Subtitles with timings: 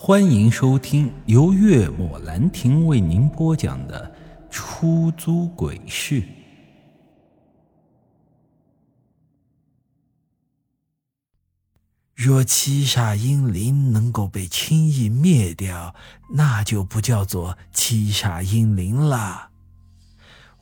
[0.00, 4.14] 欢迎收听由月末兰亭为您播讲的
[4.48, 6.22] 《出租鬼市》。
[12.14, 15.92] 若七煞阴灵能够被轻易灭掉，
[16.32, 19.50] 那就不叫做七煞阴灵了。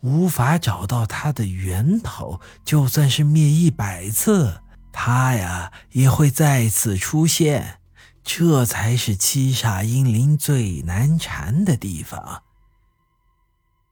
[0.00, 7.80] 无法找到它的源头，就算是灭一百次，它呀也会再次出现。
[8.28, 12.42] 这才是七煞阴灵最难缠的地方。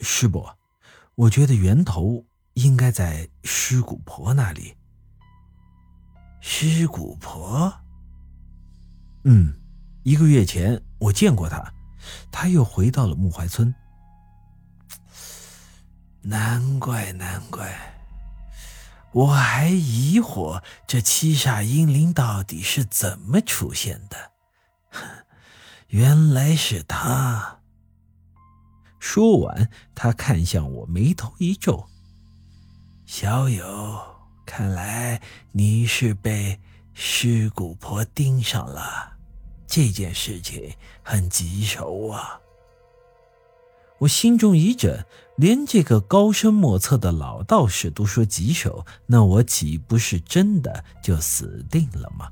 [0.00, 0.54] 师伯，
[1.14, 4.76] 我觉得源头应该在尸骨婆那里。
[6.42, 7.72] 尸骨婆？
[9.24, 9.58] 嗯，
[10.02, 11.72] 一个月前我见过她，
[12.30, 13.74] 她又回到了木槐村。
[16.20, 17.97] 难怪，难怪。
[19.18, 24.30] 我还疑惑这七煞阴灵到底是怎么出现的，
[25.88, 27.58] 原来是他。
[29.00, 31.88] 说完，他看向我，眉头一皱
[33.06, 34.00] ：“小友，
[34.46, 36.60] 看来你是被
[36.94, 39.16] 尸骨婆盯上了，
[39.66, 42.40] 这件事情很棘手啊。”
[43.98, 45.04] 我心中一震，
[45.38, 52.28] 连这个高深莫测的老道士都说棘手，那我岂不是真的就死定了吗？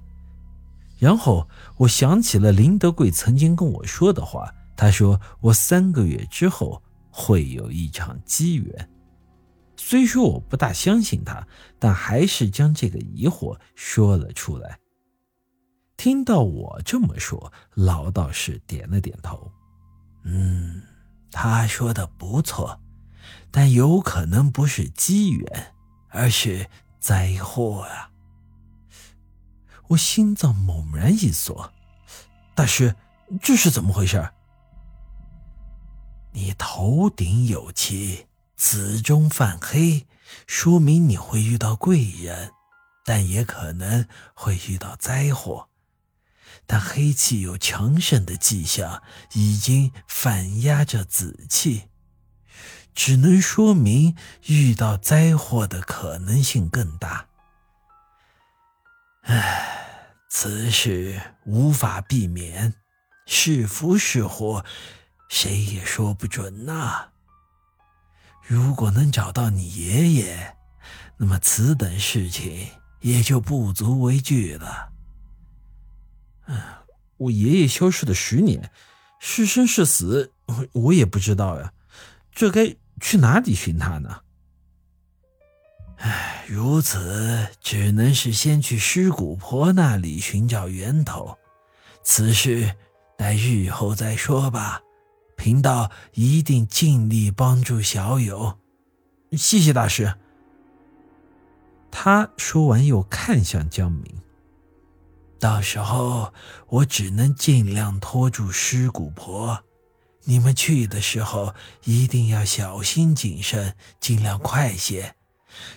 [0.99, 8.91] 然后我想起了林德贵曾经跟我说的话，他说我三个月之后会有一场机缘。
[9.77, 11.47] 虽说我不大相信他，
[11.79, 14.79] 但还是将这个疑惑说了出来。
[15.97, 19.49] 听到我这么说，老道士点了点头，
[20.25, 20.83] 嗯。
[21.31, 22.81] 他说的不错，
[23.51, 25.75] 但有可能不是机缘，
[26.09, 28.11] 而是灾祸啊！
[29.89, 31.73] 我心脏猛然一缩，
[32.55, 32.97] 大师，
[33.41, 34.31] 这是怎么回事？
[36.33, 40.07] 你头顶有气，子中泛黑，
[40.47, 42.53] 说明你会遇到贵人，
[43.05, 45.69] 但也可能会遇到灾祸。
[46.67, 49.03] 但黑气有强盛的迹象，
[49.35, 51.85] 已经反压着紫气，
[52.97, 57.27] 只能说明遇到灾祸的可能性更大。
[59.25, 62.73] 唉，此事无法避免，
[63.27, 64.65] 是福是祸，
[65.29, 67.09] 谁也说不准呐。
[68.43, 70.57] 如果能找到你爷爷，
[71.19, 72.67] 那么此等事情
[73.01, 74.93] 也就不足为惧了。
[76.47, 76.63] 嗯，
[77.19, 78.71] 我爷爷消失了十年，
[79.21, 80.33] 是生是死，
[80.73, 81.75] 我也不知道呀。
[82.31, 84.21] 这该去哪里寻他呢？
[85.99, 91.37] 唉，如此，只能是先去尸骨婆那里寻找源头。
[92.03, 92.77] 此事
[93.17, 94.81] 待日后再说吧。
[95.37, 98.59] 贫道一定尽力帮助小友。
[99.33, 100.15] 谢谢大师。
[101.91, 104.05] 他说完，又看向江明。
[105.39, 106.33] 到时候
[106.69, 109.63] 我只能尽量拖住尸骨婆，
[110.29, 111.55] 你们去的时候
[111.85, 115.15] 一定要小心谨慎，尽量快些。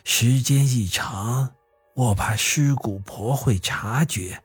[0.04, 1.52] 时间一长，
[1.96, 4.42] 我怕尸骨婆会察觉。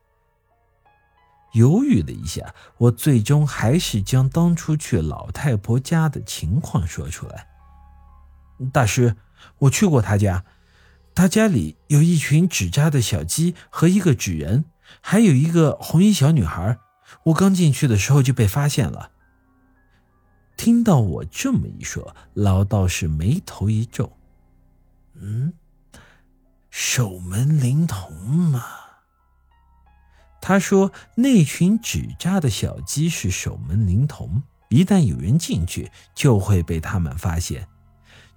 [1.54, 7.46] 犹豫了一下，我最终还是将当初去老太婆家的情况说出来。
[8.72, 9.16] 大师，
[9.58, 10.44] 我去过他家，
[11.14, 14.66] 他家里有一群纸扎的小鸡和一个纸人。
[15.00, 16.78] 还有一个红衣小女孩，
[17.24, 19.12] 我刚进去的时候就被发现了。
[20.64, 24.10] 听到我这么一说，老道士眉头一皱
[25.12, 25.52] ：“嗯，
[26.70, 28.64] 守门灵童嘛。”
[30.40, 37.68] 他说：“那群纸扎的小鸡是守门灵童，一旦有人进去，就会被他们发现。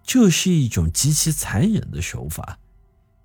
[0.04, 2.60] 这是一种极其残忍的手法。”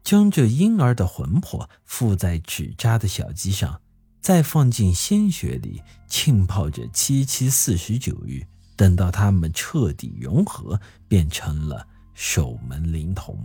[0.05, 3.81] 将这婴儿的魂魄附在纸扎的小鸡上，
[4.21, 8.47] 再放进鲜血里浸泡着七七四十九日，
[8.83, 13.39] 等到他们彻底融合，变成了守门灵童。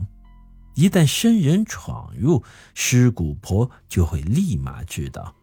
[0.73, 2.43] 一旦生人闯入，
[2.73, 5.35] 尸骨婆就会立马知道。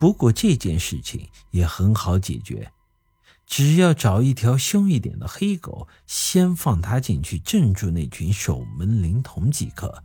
[0.00, 2.72] 不过这件事情也很好解决，
[3.46, 10.02] 只要找一条凶一点的黑狗，先放它进去镇住那群守门灵童即可。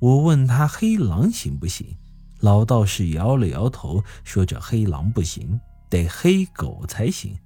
[0.00, 1.96] 我问他黑狼行不行？
[2.40, 7.38] 老道士摇了摇头，说：“这黑狼不行，得黑狗才行。”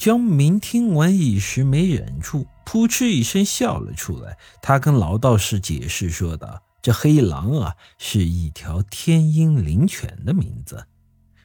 [0.00, 4.38] 江明听完一时没忍住，扑哧一声笑了出来。
[4.62, 10.86] 他跟老道士解释说道：“这黑狼啊，是一条天鹰灵犬的名字。”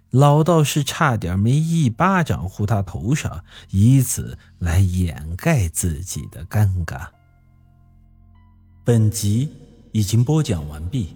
[0.10, 7.08] 老道士差点没一巴掌呼他头上，以此来掩盖自己的尴尬。
[8.86, 9.50] 本集
[9.92, 11.14] 已经播讲完毕，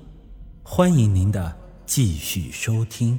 [0.61, 3.17] 欢迎您的继续收听。